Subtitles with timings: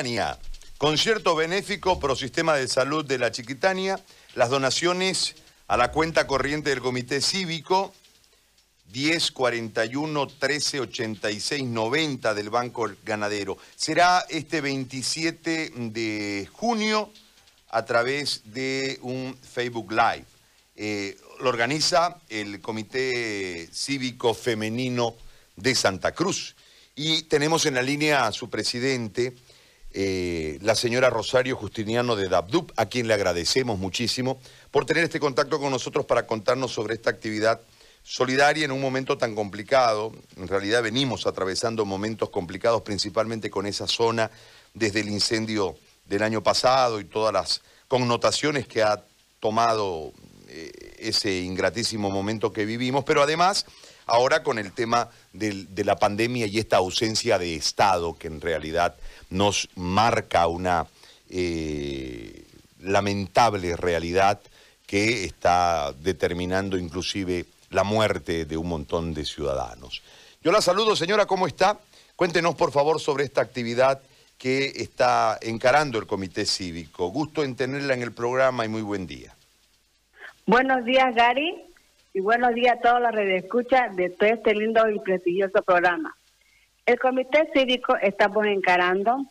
[0.00, 0.38] Chiquitania.
[0.78, 4.00] Concierto benéfico pro sistema de salud de la Chiquitania.
[4.34, 5.34] Las donaciones
[5.68, 7.92] a la cuenta corriente del Comité Cívico
[8.90, 13.58] 10 41 13 86 90 del Banco Ganadero.
[13.76, 17.12] Será este 27 de junio
[17.68, 20.24] a través de un Facebook Live.
[20.76, 25.14] Eh, lo organiza el Comité Cívico Femenino
[25.56, 26.56] de Santa Cruz.
[26.96, 29.34] Y tenemos en la línea a su presidente,
[29.92, 34.40] eh, la señora Rosario Justiniano de DABDUP, a quien le agradecemos muchísimo
[34.70, 37.60] por tener este contacto con nosotros para contarnos sobre esta actividad
[38.02, 40.12] solidaria en un momento tan complicado.
[40.36, 44.30] En realidad venimos atravesando momentos complicados, principalmente con esa zona
[44.74, 45.76] desde el incendio
[46.06, 49.02] del año pasado y todas las connotaciones que ha
[49.40, 50.12] tomado
[50.48, 53.66] eh, ese ingratísimo momento que vivimos, pero además
[54.10, 58.96] ahora con el tema de la pandemia y esta ausencia de Estado que en realidad
[59.30, 60.86] nos marca una
[61.30, 62.44] eh,
[62.80, 64.40] lamentable realidad
[64.86, 70.02] que está determinando inclusive la muerte de un montón de ciudadanos.
[70.42, 71.78] Yo la saludo, señora, ¿cómo está?
[72.16, 74.00] Cuéntenos, por favor, sobre esta actividad
[74.36, 77.08] que está encarando el Comité Cívico.
[77.08, 79.36] Gusto en tenerla en el programa y muy buen día.
[80.46, 81.69] Buenos días, Gary,
[82.12, 86.16] y buenos días a todos los redescuchas de todo este lindo y prestigioso programa.
[86.84, 89.26] El Comité Cívico estamos encarando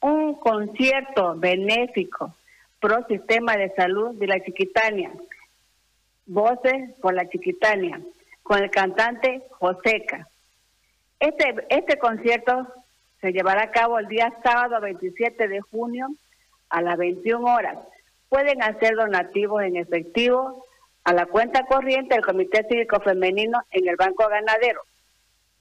[0.00, 2.34] un concierto benéfico
[2.80, 5.12] pro sistema de salud de la Chiquitania,
[6.26, 8.00] Voces por la Chiquitania,
[8.42, 10.26] con el cantante Joseca.
[11.20, 12.66] Este, este concierto
[13.20, 16.08] se llevará a cabo el día sábado 27 de junio
[16.68, 17.78] a las 21 horas.
[18.28, 20.64] Pueden hacer donativos en efectivo
[21.04, 24.82] a la cuenta corriente del Comité Cívico Femenino en el Banco Ganadero.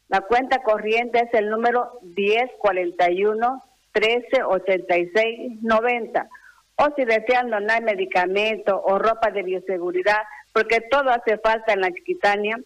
[0.08, 6.28] La cuenta corriente es el número 1041 1386 90.
[6.76, 11.92] O si desean donar medicamentos o ropa de bioseguridad, porque todo hace falta en la
[11.92, 12.58] Chiquitania,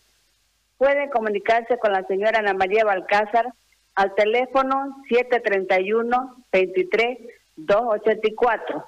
[0.78, 3.48] pueden comunicarse con la señora Ana María Balcázar
[3.96, 7.18] al teléfono 731 23
[7.58, 8.86] 284.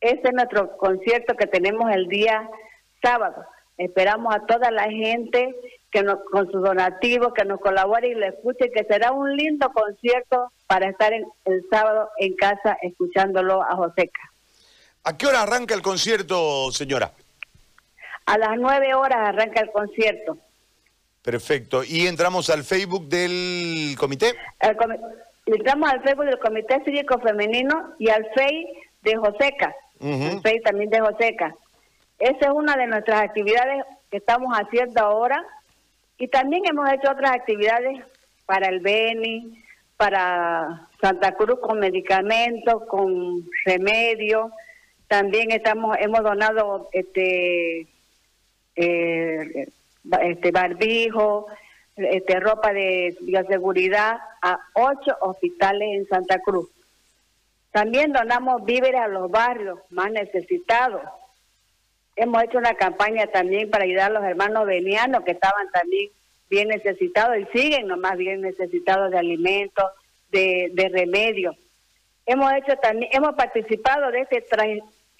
[0.00, 2.48] Este es nuestro concierto que tenemos el día
[3.02, 3.44] sábado.
[3.78, 5.54] Esperamos a toda la gente
[5.90, 9.70] que nos, con sus donativos, que nos colabore y le escuche, que será un lindo
[9.72, 14.20] concierto para estar el sábado en casa escuchándolo a Joseca.
[15.04, 17.12] ¿A qué hora arranca el concierto, señora?
[18.26, 20.36] A las nueve horas arranca el concierto.
[21.22, 21.84] Perfecto.
[21.84, 24.34] ¿Y entramos al Facebook del comité?
[25.46, 29.74] entramos al Facebook del Comité Cívico Femenino y al Facebook de Joseca.
[29.98, 31.54] También de Joseca.
[32.18, 35.44] Esa es una de nuestras actividades que estamos haciendo ahora.
[36.18, 38.02] Y también hemos hecho otras actividades
[38.46, 39.62] para el Beni,
[39.96, 44.50] para Santa Cruz con medicamentos, con remedios.
[45.08, 47.86] También estamos hemos donado este
[48.76, 49.68] eh,
[50.22, 51.46] este barbijo,
[51.96, 56.68] este ropa de bioseguridad a ocho hospitales en Santa Cruz.
[57.76, 61.02] También donamos víveres a los barrios más necesitados.
[62.16, 66.10] Hemos hecho una campaña también para ayudar a los hermanos venianos que estaban también
[66.48, 69.84] bien necesitados y siguen nomás bien necesitados de alimentos,
[70.30, 71.54] de, de remedios.
[72.24, 74.42] Hemos hecho también, hemos participado de este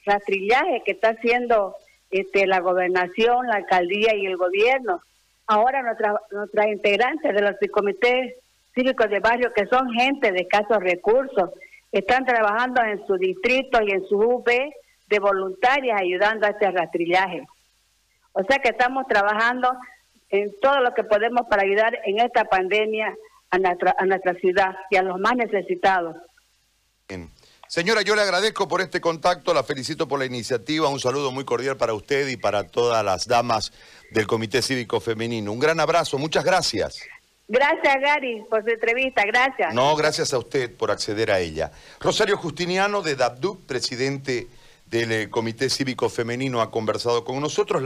[0.06, 1.76] rastrillaje que está haciendo
[2.10, 5.02] este, la gobernación, la alcaldía y el gobierno.
[5.46, 8.34] Ahora nuestras integrantes de los comités
[8.74, 11.50] cívicos de barrio, que son gente de escasos recursos,
[11.92, 17.46] están trabajando en su distrito y en su UP de voluntarias ayudando a este rastrillaje.
[18.32, 19.70] O sea que estamos trabajando
[20.28, 23.14] en todo lo que podemos para ayudar en esta pandemia
[23.50, 26.16] a nuestra, a nuestra ciudad y a los más necesitados.
[27.68, 31.44] Señora, yo le agradezco por este contacto, la felicito por la iniciativa, un saludo muy
[31.44, 33.72] cordial para usted y para todas las damas
[34.10, 35.52] del Comité Cívico Femenino.
[35.52, 37.00] Un gran abrazo, muchas gracias.
[37.48, 39.72] Gracias, Gary, por su entrevista, gracias.
[39.72, 41.70] No, gracias a usted por acceder a ella.
[42.00, 44.48] Rosario Justiniano de DABDUC, presidente
[44.86, 47.82] del eh, Comité Cívico Femenino, ha conversado con nosotros.